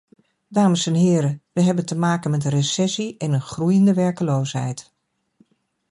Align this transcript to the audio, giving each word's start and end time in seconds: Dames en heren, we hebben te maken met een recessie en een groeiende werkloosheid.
Dames 0.47 0.85
en 0.87 0.93
heren, 0.93 1.41
we 1.53 1.61
hebben 1.61 1.85
te 1.85 1.95
maken 1.95 2.31
met 2.31 2.43
een 2.45 2.51
recessie 2.51 3.17
en 3.17 3.31
een 3.33 3.41
groeiende 3.41 3.93
werkloosheid. 3.93 4.93